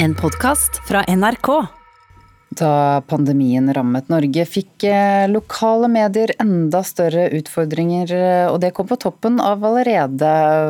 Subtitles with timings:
[0.00, 1.48] En podkast fra NRK.
[2.54, 8.86] Da pandemien rammet Norge, fikk eh, lokale medier enda større utfordringer, eh, og det kom
[8.86, 10.28] på toppen av allerede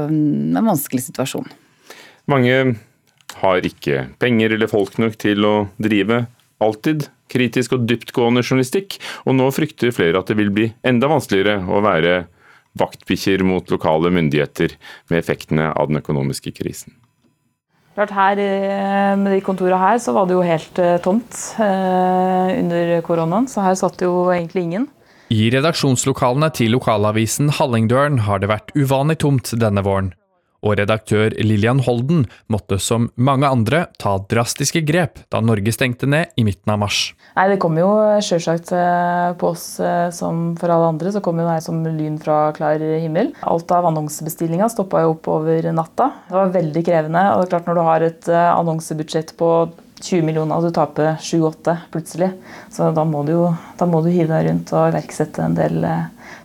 [0.08, 1.44] mm, en vanskelig situasjon.
[2.32, 2.54] Mange
[3.42, 6.22] har ikke penger eller folk nok til å drive
[6.64, 8.96] alltid kritisk og dyptgående journalistikk,
[9.28, 12.14] og nå frykter flere at det vil bli enda vanskeligere å være
[12.80, 14.72] vaktbikkjer mot lokale myndigheter
[15.12, 16.96] med effektene av den økonomiske krisen.
[17.98, 22.52] Klart her eh, Med de kontorene her så var det jo helt eh, tomt eh,
[22.54, 24.86] under koronaen, så her satt jo egentlig ingen.
[25.34, 30.12] I redaksjonslokalene til lokalavisen Hallingdølen har det vært uvanlig tomt denne våren
[30.64, 36.34] og redaktør Lillian Holden måtte som mange andre ta drastiske grep da Norge stengte ned
[36.36, 37.00] i midten av mars.
[37.36, 37.88] Nei, Det kom jo
[38.24, 42.18] sjølsagt eh, på oss eh, som for alle andre, så kom jo det som lyn
[42.22, 43.32] fra klar himmel.
[43.46, 46.10] Alt av annonsebestillinga stoppa jo opp over natta.
[46.28, 47.26] Det var veldig krevende.
[47.34, 49.52] og det er klart Når du har et eh, annonsebudsjett på
[50.00, 52.32] 20 millioner, og du taper 7-8 plutselig,
[52.72, 53.34] så da må, du,
[53.78, 55.82] da må du hive deg rundt og iverksette en del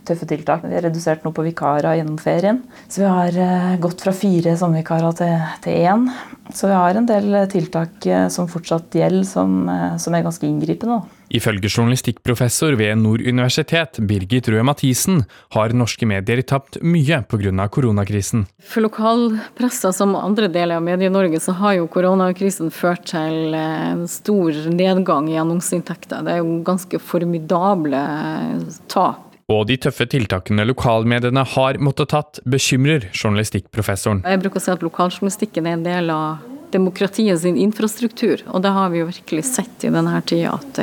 [0.04, 0.64] tøffe tiltak.
[0.64, 2.60] Vi har redusert noe på vikarer gjennom ferien.
[2.88, 5.16] Så vi har eh, gått fra fire sommervikarer
[5.64, 6.08] til én.
[6.52, 10.48] Så vi har en del tiltak eh, som fortsatt gjelder, som, eh, som er ganske
[10.48, 11.02] inngripende.
[11.32, 15.24] Ifølge journalistikkprofessor ved Nord universitet, Birgit Røe Mathisen,
[15.56, 17.68] har norske medier tapt mye pga.
[17.68, 18.46] koronakrisen.
[18.60, 24.52] For lokalpressa som andre deler av Medie-Norge, så har jo koronakrisen ført til en stor
[24.70, 26.24] nedgang i annonseinntekter.
[26.24, 28.02] Det er jo ganske formidable
[28.88, 29.20] tap
[29.52, 34.22] og de tøffe tiltakene lokalmediene har måttet tatt, bekymrer journalistikkprofessoren.
[34.24, 38.74] Jeg bruker å si at lokaljournalistikken er en del av demokratiet sin infrastruktur, og det
[38.74, 40.82] har vi jo virkelig sett i denne tida at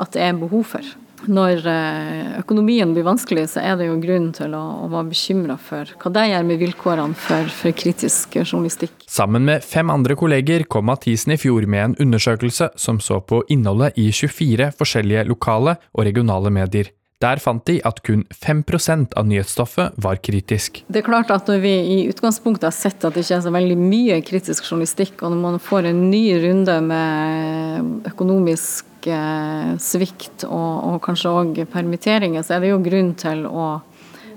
[0.00, 0.90] at det er behov for.
[1.28, 5.58] Når eh, økonomien blir vanskelig, så er det jo grunn til å, å være bekymra
[5.60, 8.94] for hva det gjør med vilkårene for, for, kritisk journalistikk.
[9.04, 13.42] Sammen med fem andre kolleger kom Mathisen i fjor med en undersøkelse som så på
[13.52, 16.88] innholdet i 24 forskjellige lokale og regionale medier.
[17.20, 20.80] Der fant de at kun 5% av nyhetsstoffet var kritisk.
[20.88, 23.52] Det er klart at når vi i utgangspunktet har sett at det ikke er så
[23.52, 30.46] veldig mye kritisk journalistikk, og når man får en ny runde med økonomisk eh, svikt
[30.48, 33.68] og, og kanskje òg permitteringer, så er det jo grunn til å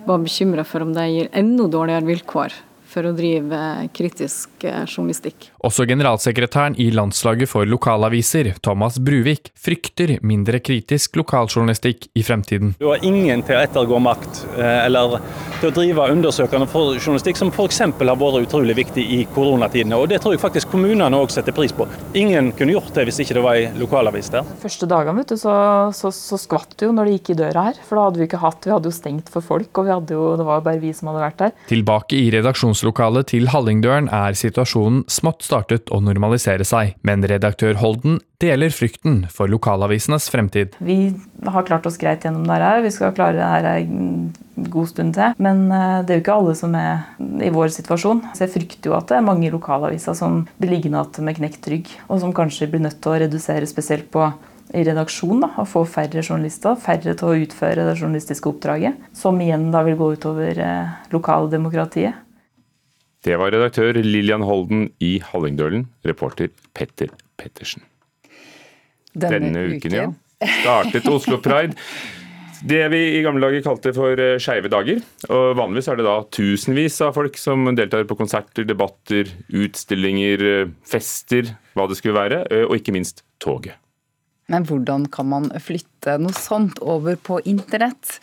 [0.03, 2.59] være bekymra for om det gir enda dårligere vilkår
[2.93, 3.59] for å drive
[3.95, 5.49] kritisk eh, journalistikk.
[5.65, 12.75] Også generalsekretæren i Landslaget for lokalaviser, Thomas Bruvik, frykter mindre kritisk lokaljournalistikk i fremtiden.
[12.81, 15.17] Du har ingen til å ettergå makt, eh, eller
[15.61, 17.81] til å drive undersøkende journalistikk, som f.eks.
[17.83, 19.97] har vært utrolig viktig i koronatidene.
[19.97, 21.87] Og Det tror jeg faktisk kommunene òg setter pris på.
[22.19, 24.45] Ingen kunne gjort det hvis ikke det var ei lokalavis der.
[24.61, 25.55] Første dagene vet du, så,
[25.95, 27.79] så, så skvatt det jo når det gikk i døra her.
[27.87, 30.17] For da hadde vi ikke hatt, vi hadde jo stengt for folk, og vi hadde
[30.17, 31.55] jo, det var bare vi som hadde vært der.
[31.71, 37.79] Tilbake i redaksjons redaktionslokalet til Hallingdølen er situasjonen smått startet å normalisere seg, men redaktør
[37.79, 40.75] Holden deler frykten for lokalavisenes fremtid.
[40.83, 44.33] Vi har klart oss greit gjennom det her, vi skal klare det her en
[44.69, 45.33] god stund til.
[45.39, 47.05] Men eh, det er jo ikke alle som er
[47.39, 48.23] i vår situasjon.
[48.35, 51.69] Så jeg frykter jo at det er mange lokalaviser som blir liggende igjen med knekt
[51.71, 54.27] rygg, og som kanskje blir nødt til å redusere spesielt på
[54.73, 59.00] i redaksjon da, og få færre journalister, færre til å utføre det journalistiske oppdraget.
[59.15, 62.22] Som igjen da vil gå utover eh, lokaldemokratiet.
[63.23, 67.85] Det var redaktør Lillian Holden i Hallingdølen, reporter Petter Pettersen.
[69.13, 70.09] Denne, Denne uken, ja.
[70.59, 71.78] Startet Oslo Pride.
[72.63, 75.01] Det vi i gamle dager kalte for eh, skeive dager.
[75.28, 80.72] og Vanligvis er det da tusenvis av folk som deltar på konserter, debatter, utstillinger, eh,
[80.88, 83.75] fester, hva det skulle være, eh, og ikke minst toget.
[84.51, 88.19] Men hvordan kan man flytte noe sånt over på internett?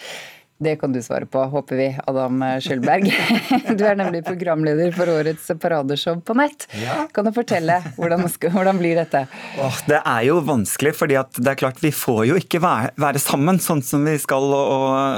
[0.60, 3.06] Det kan du svare på, håper vi, Adam Skjølberg.
[3.80, 6.66] Du er nemlig programleder for årets paradeshow på nett.
[6.76, 7.06] Ja.
[7.14, 9.22] Kan du fortelle hvordan, hvordan blir dette?
[9.56, 13.22] Åh, det er jo vanskelig, fordi det er klart vi får jo ikke være, være
[13.22, 14.74] sammen sånn som vi skal og,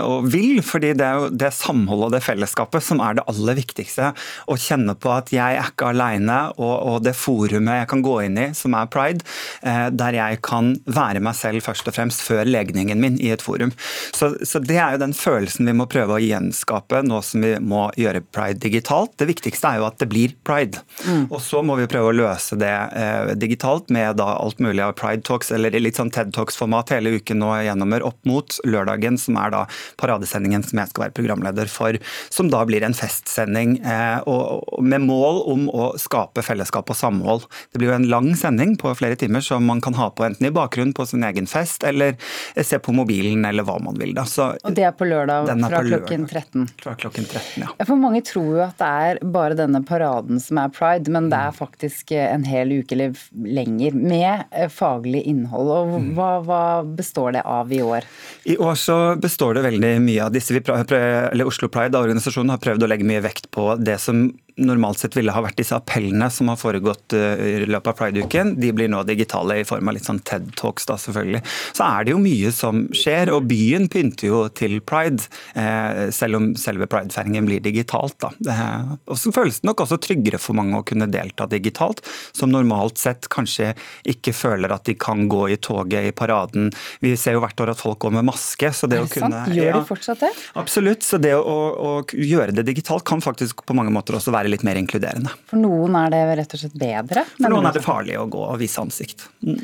[0.06, 0.60] og, vil.
[0.62, 4.12] fordi det er jo det samholdet og det fellesskapet som er det aller viktigste.
[4.46, 8.14] Å kjenne på at jeg er ikke aleine, og, og, det forumet jeg kan gå
[8.28, 9.26] inn i, som er pride,
[9.66, 13.42] eh, der jeg kan være meg selv først og fremst før legningen min i et
[13.42, 13.74] forum.
[14.14, 17.44] Så, så det er jo den følelsen følelsen vi må prøve å gjenskape nå som
[17.44, 19.14] vi må gjøre pride digitalt.
[19.20, 20.82] Det viktigste er jo at det blir pride.
[21.06, 21.26] Mm.
[21.30, 24.94] Og så må vi prøve å løse det eh, digitalt med da alt mulig av
[24.98, 29.38] pride talks, eller litt sånn TED Talks-format hele uken nå gjennommer opp mot lørdagen, som
[29.40, 29.64] er da
[30.00, 31.98] paradesendingen som jeg skal være programleder for,
[32.32, 36.98] som da blir en festsending eh, og, og med mål om å skape fellesskap og
[36.98, 37.48] samhold.
[37.72, 40.48] Det blir jo en lang sending på flere timer som man kan ha på enten
[40.48, 42.18] i bakgrunnen på sin egen fest, eller
[42.60, 44.14] se på mobilen, eller hva man vil.
[44.16, 44.26] da.
[44.28, 45.21] Så, og det er på lørdag?
[45.26, 46.68] Lørdag fra klokken 13.
[46.82, 47.68] Fra klokken 13, ja.
[47.78, 51.28] Ja, For mange tror jo at det er bare denne paraden som er pride, men
[51.30, 51.48] det Mm.
[51.48, 55.68] er faktisk eh, en hel uke eller lenger med eh, faglig innhold.
[55.70, 56.14] Og Mm.
[56.14, 56.62] hva, hva
[56.96, 58.02] består det av i år?
[58.46, 60.52] I år så består det veldig mye av disse.
[60.52, 63.98] Vi prøv, prøv- eller Oslo Pride, organisasjonen, har prøvd å legge mye vekt på det
[64.00, 67.96] som normalt sett ville ha vært disse appellene som har foregått eh, i løpet av
[67.98, 68.54] Pride-uken.
[68.60, 71.42] De blir nå digitale i form av litt sånn TED-talks, da selvfølgelig.
[71.76, 76.36] Så er det jo mye som skjer, og byen pynter jo til pride, eh, selv
[76.40, 78.18] om selve pridefeiringen blir digitalt.
[78.20, 78.30] da.
[78.52, 82.00] Er- Og så føles det nok også tryggere for mange å kunne delta digitalt,
[82.32, 83.74] som normalt sett kanskje
[84.06, 86.72] ikke føler at de kan gå i toget i paraden.
[87.00, 88.70] Vi ser jo hvert år at folk går med maske.
[88.72, 89.54] så det det å kunne sant?
[89.54, 89.72] Gjør Ja.
[89.80, 90.30] de fortsatt det?
[90.56, 91.00] Absolutt.
[91.02, 91.42] Så det å,
[91.76, 95.30] å gjøre det digitalt kan faktisk på mange måter også være litt mer inkluderende.
[95.50, 97.26] For noen er det rett og slett bedre.
[97.38, 99.28] For noen er det farlig å gå og vise ansikt.
[99.46, 99.60] Mm.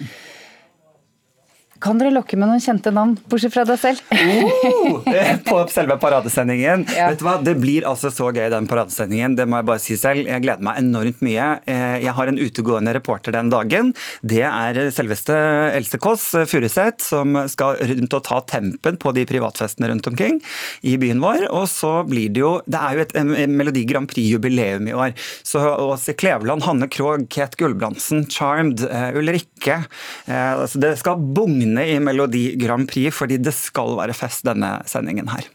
[1.79, 4.01] Kan dere lokke med noen kjente navn, bortsett fra deg selv?
[4.11, 5.05] Oh,
[5.47, 6.83] På selve paradesendingen.
[6.91, 7.11] Ja.
[7.13, 7.37] Vet du hva?
[7.45, 9.37] Det blir altså så gøy, den paradesendingen.
[9.39, 10.27] Det må jeg bare si selv.
[10.27, 11.47] Jeg gleder meg enormt mye.
[11.71, 13.93] Eh, Jeg har en utegående reporter den dagen.
[14.27, 15.37] Det er selveste
[15.79, 20.41] Else Kåss Furuseth, som skal rundt og ta tempen på de privatfestene rundt omkring
[20.83, 21.47] i byen vår.
[21.53, 23.15] Og så blir det jo Det er jo et
[23.55, 25.15] Melodi Grand Prix-jubileum i år.
[25.47, 29.79] Så Åse Kleveland, Hanne Krogh, Kate Gulbrandsen, Charmed, eh, Ulrikke
[30.27, 34.79] eh, altså Det skal bugne i Melodi Grand Prix, fordi det skal være fest denne
[34.89, 35.47] sendingen her.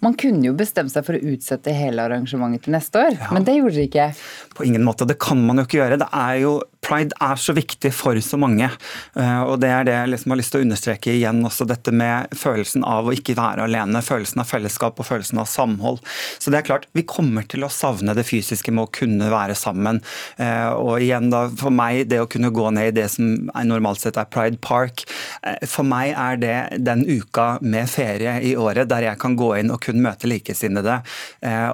[0.00, 3.56] Man kunne jo bestemt seg for å utsette hele arrangementet til neste år, men det
[3.58, 4.06] gjorde dere ikke.
[4.56, 5.06] På ingen måte.
[5.08, 6.00] Det kan man jo ikke gjøre.
[6.00, 8.70] Det er jo, Pride er så viktig for så mange.
[9.16, 11.42] Eh, Og det er det jeg liksom har lyst til å understreke igjen.
[11.44, 14.00] også Dette med følelsen av å ikke være alene.
[14.02, 16.00] Følelsen av fellesskap og følelsen av samhold.
[16.40, 19.54] Så det er klart, vi kommer til å savne det fysiske med å kunne være
[19.58, 20.00] sammen.
[20.38, 24.00] Eh, Og igjen da, for meg, det å kunne gå ned i det som normalt
[24.00, 25.04] sett er Pride Park.
[25.44, 29.52] eh, For meg er det den uka med ferie i året der jeg kan gå
[29.60, 31.02] inn og kun møte likesinnede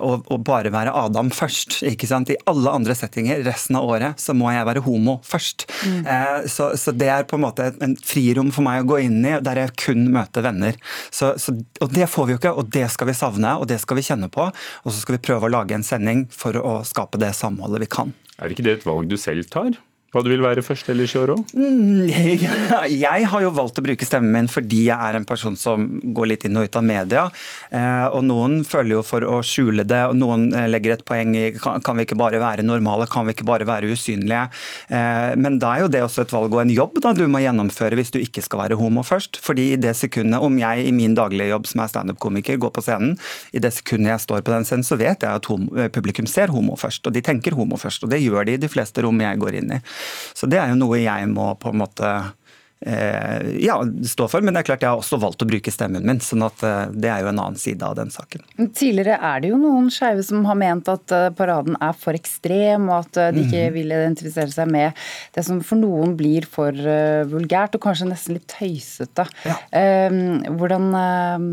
[0.01, 1.83] og, og bare være Adam først.
[1.87, 2.31] ikke sant?
[2.31, 4.96] I alle andre settinger resten av året så må jeg være homo
[5.27, 5.67] først.
[6.07, 9.21] Eh, så, så det er på en måte en frirom for meg å gå inn
[9.25, 10.79] i der jeg kun møter venner.
[11.11, 13.81] Så, så, og det får vi jo ikke, og det skal vi savne, og det
[13.83, 14.49] skal vi kjenne på.
[14.85, 17.93] Og så skal vi prøve å lage en sending for å skape det samholdet vi
[17.99, 18.15] kan.
[18.37, 19.77] Er ikke det et valg du selv tar?
[20.17, 21.51] Hva du vil være først ellers i år òg?
[23.07, 25.85] Jeg har jo valgt å bruke stemmen min fordi jeg er en person som
[26.17, 27.25] går litt inn og ut av media.
[27.69, 31.35] Eh, Og noen føler jo for å skjule det, og noen eh, legger et poeng
[31.37, 34.47] i kan vi ikke bare være normale, kan vi ikke bare være usynlige.
[34.89, 37.43] Eh, Men da er jo det også et valg og en jobb da du må
[37.45, 39.37] gjennomføre hvis du ikke skal være homo først.
[39.45, 42.87] Fordi i det sekundet, om jeg i min daglige jobb som er standup-komiker går på
[42.89, 43.19] scenen,
[43.53, 46.81] i det sekundet jeg står på den scenen, så vet jeg at publikum ser homo
[46.81, 48.07] først, og de tenker homo først.
[48.07, 49.83] Og det gjør de i de fleste rom jeg går inn i.
[50.37, 52.13] Så det er jo noe jeg må på en måte
[52.81, 54.45] ja, stå for.
[54.45, 56.91] Men det er klart jeg har også valgt å bruke stemmen min, sånn at eh,
[56.93, 58.45] det er jo en annen side av den saken.
[58.77, 62.89] Tidligere er det jo noen skeive som har ment at eh, paraden er for ekstrem,
[62.93, 63.49] og at eh, de Mhm.
[63.49, 64.93] ikke vil identifisere seg med
[65.37, 69.27] det som for noen blir for eh, vulgært, og kanskje nesten litt tøysete.
[69.47, 69.57] Ja.
[70.57, 71.47] Hvordan eh,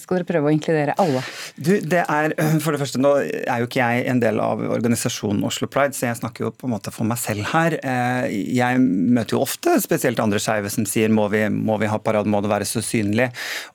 [0.00, 1.22] skal dere prøve å inkludere alle?
[1.56, 2.34] Du, det er,
[2.64, 6.10] for det første, Nå er jo ikke jeg en del av organisasjonen Oslo Pride, så
[6.10, 7.78] jeg snakker jo på en måte for meg selv her.
[7.80, 8.28] Eh,
[8.60, 12.28] Jeg møter jo ofte spesielt andre skeive som sier må vi, må vi ha parade,
[12.28, 13.30] må det være så synlig.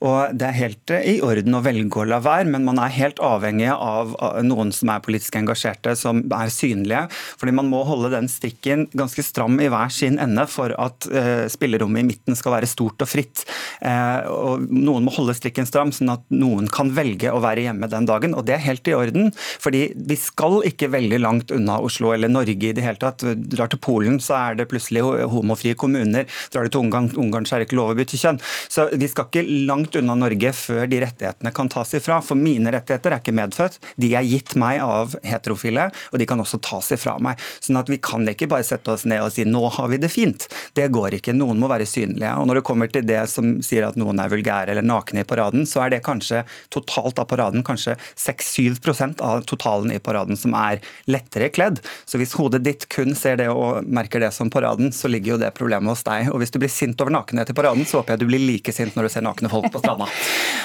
[0.06, 2.94] Og Det er helt eh, i orden å velge å la være, men man er
[2.94, 4.14] helt avhengig av
[4.46, 7.06] noen som er politisk engasjerte, som er synlige.
[7.40, 11.46] Fordi man må holde den strikken ganske stram i hver sin ende for at uh,
[11.50, 13.44] spillerommet i midten skal være stort og fritt.
[13.80, 17.90] Uh, og Noen må holde strikken stram, sånn at noen kan velge å være hjemme
[17.92, 18.36] den dagen.
[18.36, 19.32] Og det er helt i orden,
[19.62, 23.24] fordi vi skal ikke veldig langt unna Oslo eller Norge i det hele tatt.
[23.24, 26.28] Drar til Polen, så er det plutselig homofrie kommuner.
[26.52, 28.38] Drar du til Ungarn, Ungarn så er det ikke lov å bytte kjønn.
[28.72, 32.20] Så vi skal ikke langt unna Norge før de rettighetene kan tas ifra.
[32.24, 33.78] For mine rettigheter er ikke medfødt.
[34.00, 37.40] De er gitt meg av heterofile, og de kan også tas ifra meg.
[37.64, 40.12] Sånn at vi kan ikke bare sette oss ned og si nå har vi det
[40.12, 40.48] fint.
[40.76, 41.36] Det går ikke.
[41.36, 42.34] Noen må være synlige.
[42.36, 45.28] Og når det kommer til det som sier at noen er vulgære eller nakne i
[45.28, 50.54] paraden, så er det kanskje totalt av paraden kanskje 6-7 av totalen i paraden som
[50.58, 51.80] er lettere kledd.
[52.04, 55.40] Så hvis hodet ditt kun ser det og merker det som paraden, så ligger jo
[55.42, 56.30] det problemet hos deg.
[56.32, 58.72] Og hvis du blir sint over nakenhet i paraden, så håper jeg du blir like
[58.74, 60.06] sint når du ser nakne folk på stranda.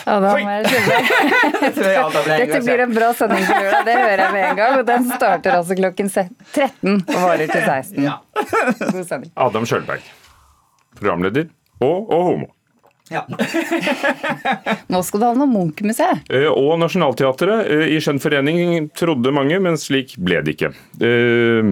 [0.02, 0.66] Ja, da må jeg
[1.62, 4.78] Dette blir en bra sending på lørdag, det hører jeg med en gang.
[4.80, 8.10] Og den starter altså klokken 13 og varer til 16.
[8.96, 9.30] God sending.
[9.38, 10.08] Adam Sjølberg.
[10.98, 11.46] Programleder
[11.82, 12.50] og, og homo.
[13.12, 13.26] Ja.
[14.88, 16.22] Nå skal du ha noe Munch-museet.
[16.32, 17.66] Eh, Og Nationaltheatret.
[17.68, 20.72] eh, I skjønn forening trodde mange, men slik ble det ikke.
[21.04, 21.72] Eh,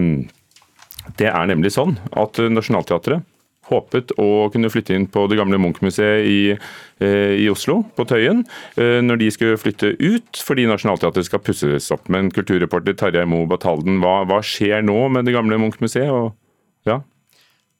[1.18, 3.24] Det er nemlig sånn at Nationaltheatret
[3.70, 8.44] håpet å kunne flytte inn på det gamle Munch-museet i, eh, i, Oslo, på Tøyen,
[8.78, 12.10] eh, når de skulle flytte ut fordi Nationaltheatret skal pusses opp.
[12.10, 16.34] Men kulturreporter Tarjei Mo Batalden, hva, hva, skjer nå med det gamle Munch-museet?
[16.90, 17.02] Ja.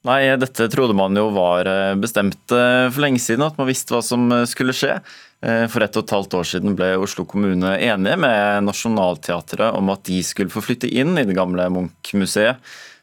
[0.08, 4.04] Nei, dette trodde man jo var eh, bestemt for lenge siden, at man visste hva
[4.04, 5.00] som skulle skje.
[5.40, 10.02] For ett og et halvt år siden ble Oslo kommune enige med Nationaltheatret om at
[10.04, 12.60] de skulle få flytte inn i det gamle Munch-museet.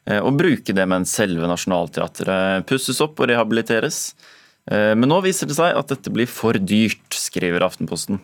[0.07, 4.15] Eh, og bruke det mens selve Nationaltheatret pusses opp og rehabiliteres.
[4.71, 8.21] Eh, men nå viser det seg at dette blir for dyrt, skriver Aftenposten.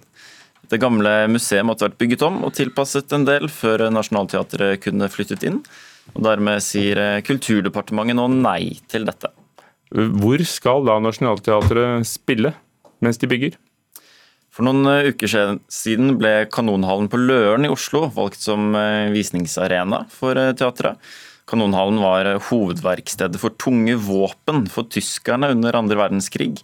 [0.72, 5.44] Det gamle museet måtte vært bygget om og tilpasset en del før Nationaltheatret kunne flyttet
[5.48, 5.60] inn.
[6.16, 9.34] Og Dermed sier eh, Kulturdepartementet nå nei til dette.
[9.94, 12.56] Hvor skal da Nationaltheatret spille
[13.04, 13.60] mens de bygger?
[14.54, 15.30] For noen uker
[15.74, 18.76] siden ble Kanonhallen på Løren i Oslo valgt som
[19.10, 21.02] visningsarena for teatret.
[21.50, 26.62] Kanonhallen var hovedverkstedet for tunge våpen for tyskerne under andre verdenskrig.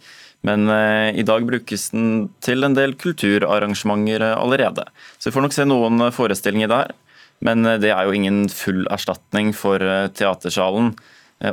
[0.48, 4.86] Men eh, i dag brukes den til en del kulturarrangementer eh, allerede.
[5.17, 6.95] Så vi får nok se noen eh, forestillinger der.
[7.43, 9.79] Men det er jo ingen full erstatning for
[10.12, 10.89] teatersalen.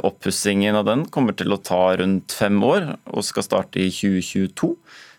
[0.03, 4.73] Oppussingen av den kommer til å ta rundt fem år, og skal starte i 2022.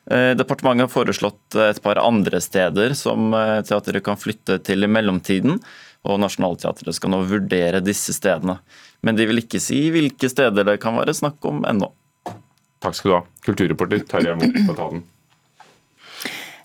[0.07, 3.33] Departementet har foreslått et par andre steder som
[3.67, 5.57] teateret kan flytte til i mellomtiden
[6.07, 8.59] og Nationaltheatret skal nå vurdere disse stedene.
[9.05, 11.91] Men de vil ikke si hvilke steder det kan være snakk om ennå.
[12.83, 15.05] Takk skal du ha, kulturreporter Terje Moe på Taden.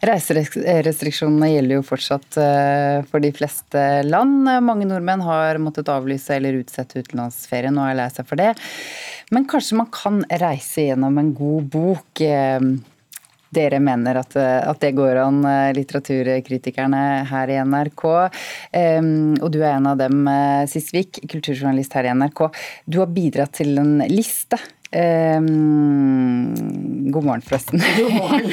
[0.02, 4.49] Reiserestriksjonene gjelder jo fortsatt eh, for de fleste land.
[4.66, 8.50] Mange nordmenn har måttet avlyse eller utsette utenlandsferien nå er lei seg for det.
[9.30, 12.25] Men kanskje man kan reise gjennom en god bok.
[13.52, 18.04] Eh, dere mener at, at, det går an, eh, litteraturkritikerne her i NRK.
[19.42, 22.50] og du er en av dem, eh, Sisvik, kulturjournalist her i NRK.
[22.87, 24.59] Du har bidratt til en liste
[24.94, 26.52] Um,
[27.11, 27.80] god morgen, forresten.
[27.97, 28.44] God morgen.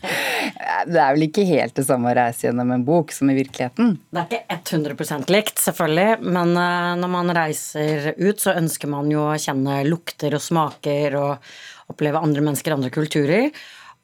[0.88, 3.98] det er vel ikke helt det samme å reise gjennom en bok som i virkeligheten?
[4.08, 6.24] Det er ikke 100% likt, selvfølgelig.
[6.24, 6.56] Men
[7.02, 11.52] når man reiser ut, så ønsker man jo å kjenne lukter og smaker og
[11.92, 13.52] oppleve andre mennesker, andre kulturer.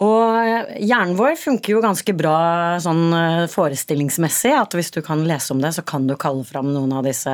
[0.05, 2.37] Og hjernen vår funker jo ganske bra
[2.85, 6.69] sånn eh, forestillingsmessig, at hvis du kan lese om det, så kan du kalle fram
[6.75, 7.33] noen av disse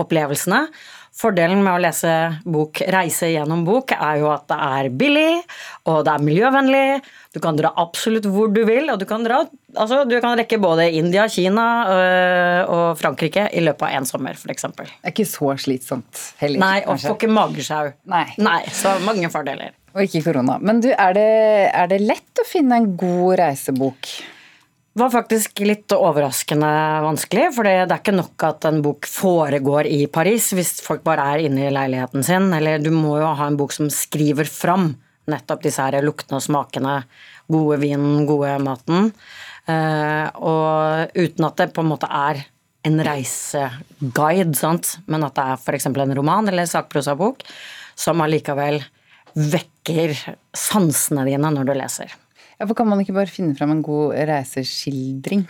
[0.00, 0.64] opplevelsene.
[1.20, 2.10] Fordelen med å lese
[2.48, 5.40] bok, reise gjennom bok, er jo at det er billig,
[5.90, 6.84] og det er miljøvennlig.
[7.34, 9.42] Du kan dra absolutt hvor du vil, og du kan, dra,
[9.74, 14.38] altså, du kan rekke både India, Kina øh, og Frankrike i løpet av én sommer,
[14.38, 14.70] f.eks.
[14.78, 16.62] Det er ikke så slitsomt heller.
[16.62, 17.92] Nei, og får ikke magesjau.
[18.14, 18.24] Nei.
[18.40, 19.74] Nei, så mange fordeler.
[19.94, 20.58] Og ikke korona.
[20.62, 21.30] Men du, er det,
[21.74, 24.10] er det lett å finne en god reisebok?
[24.90, 26.70] Det var faktisk litt overraskende
[27.06, 27.48] vanskelig.
[27.56, 31.46] For det er ikke nok at en bok foregår i Paris hvis folk bare er
[31.46, 32.50] inne i leiligheten sin.
[32.56, 34.92] Eller du må jo ha en bok som skriver fram
[35.30, 36.96] nettopp disse her luktene og smakene.
[37.50, 39.10] Gode vinen, gode maten.
[39.70, 42.44] Eh, og uten at det på en måte er
[42.86, 44.96] en reiseguide, sant?
[45.10, 45.90] men at det er f.eks.
[45.90, 47.44] en roman eller sakprosabok
[47.98, 48.80] som allikevel
[49.34, 50.16] vekker
[50.56, 52.16] sansene dine når du leser.
[52.60, 55.46] Ja, for Kan man ikke bare finne fram en god reiseskildring?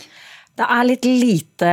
[0.60, 1.70] Det er litt lite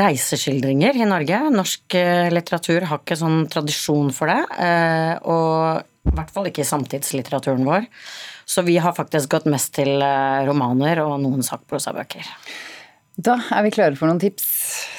[0.00, 1.38] reiseskildringer i Norge.
[1.54, 4.40] Norsk eh, litteratur har ikke sånn tradisjon for det.
[4.58, 7.86] Eh, og i hvert fall ikke i samtidslitteraturen vår.
[8.50, 12.26] Så vi har faktisk gått mest til eh, romaner og noen sakprosabøker.
[13.20, 14.46] Da er vi klare for noen tips,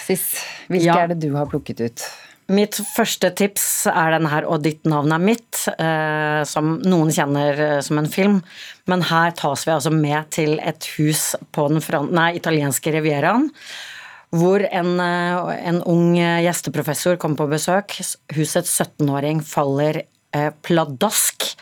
[0.06, 0.26] Sis.
[0.72, 1.02] Hvilke ja.
[1.04, 2.06] er det du har plukket ut?
[2.52, 7.60] Mitt første tips er den her 'Og ditt navn er mitt', eh, som noen kjenner
[7.60, 8.44] eh, som en film.
[8.88, 13.50] Men her tas vi altså med til et hus på den nei, italienske rivieraen.
[14.34, 17.96] Hvor en, eh, en, ung gjesteprofessor kommer på besøk.
[18.36, 20.04] Husets 17-åring faller
[20.64, 21.56] pladask.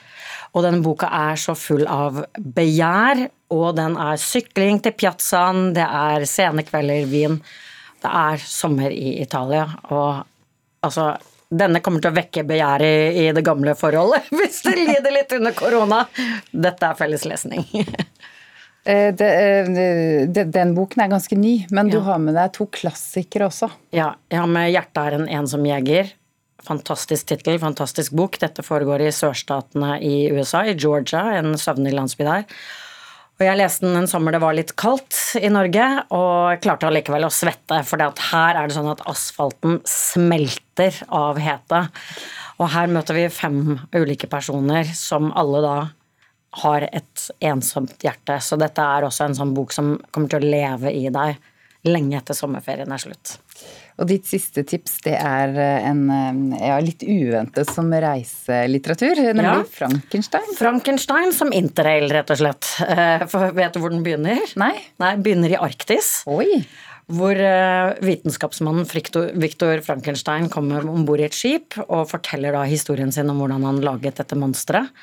[0.54, 5.86] Og denne boka er så full av begjær, og den er sykling til piazzaen, det
[5.86, 7.42] er sene kvelder, vin.
[8.02, 10.26] Det er sommer i Italia, og
[10.86, 11.12] Altså,
[11.50, 15.56] denne kommer til å vekke begjæret i, det gamle forholdet hvis det lider litt under
[15.58, 16.04] korona.
[16.52, 17.66] Dette er felles lesning.
[18.86, 21.98] eh, det, den boken er ganske ny, men ja.
[21.98, 23.72] du har med deg to klassikere også.
[23.96, 26.16] Ja, jeg har med 'Hjertet er en ensom jeger'.
[26.70, 28.36] Fantastisk tittel, fantastisk bok.
[28.38, 32.44] Dette foregår i sørstatene i USA, i Georgia, en søvnig landsby der.
[33.40, 37.24] Og jeg leste den en sommer det var litt kaldt i Norge, og klarte allikevel
[37.24, 37.78] å svette.
[37.88, 41.86] For her er det sånn at asfalten smelter av hete.
[42.60, 45.78] Og her møter vi fem ulike personer som alle da
[46.66, 48.42] har et ensomt hjerte.
[48.44, 51.40] Så dette er også en sånn bok som kommer til å leve i deg
[51.88, 53.38] lenge etter sommerferien er slutt.
[54.00, 56.06] Og ditt siste tips det er en
[56.56, 59.66] ja, litt uventet som reiselitteratur, nemlig ja.
[59.76, 60.54] Frankenstein.
[60.56, 62.70] Frankenstein som interrail, rett og slett.
[63.32, 64.40] For vet du hvor den begynner?
[64.60, 64.72] Nei.
[65.04, 66.22] Nei, Begynner i Arktis.
[66.32, 66.62] Oi.
[67.12, 67.36] Hvor
[68.06, 68.88] vitenskapsmannen
[69.42, 73.68] Victor Frankenstein kommer om bord i et skip og forteller da historien sin om hvordan
[73.68, 74.94] han laget dette monsteret.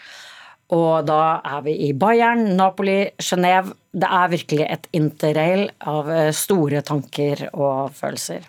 [0.75, 3.77] Og da er vi i Bayern, Napoli, Genéve.
[3.95, 8.49] Det er virkelig et interrail av eh, store tanker og følelser.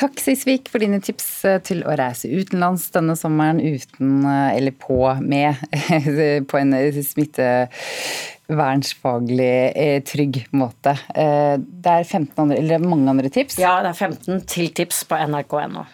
[0.00, 4.72] Takk, Sisvik, for dine tips eh, til å reise utenlands denne sommeren uten, eh, eller
[4.80, 5.60] på, med,
[6.48, 6.72] på en
[7.10, 9.52] smittevernsfaglig
[10.08, 10.96] trygg måte.
[11.12, 13.60] Det er 15 andre, eller mange andre tips?
[13.60, 15.84] Ja, det er 15 til tips på nrk.no.